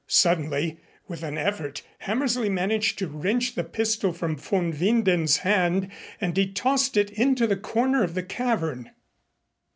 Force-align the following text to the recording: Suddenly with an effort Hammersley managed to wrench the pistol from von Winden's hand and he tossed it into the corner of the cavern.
Suddenly 0.07 0.79
with 1.07 1.21
an 1.21 1.37
effort 1.37 1.83
Hammersley 1.99 2.49
managed 2.49 2.97
to 2.97 3.07
wrench 3.07 3.53
the 3.53 3.63
pistol 3.63 4.11
from 4.11 4.35
von 4.35 4.73
Winden's 4.73 5.37
hand 5.45 5.89
and 6.19 6.35
he 6.35 6.51
tossed 6.51 6.97
it 6.97 7.11
into 7.11 7.45
the 7.45 7.55
corner 7.55 8.01
of 8.03 8.15
the 8.15 8.23
cavern. 8.23 8.89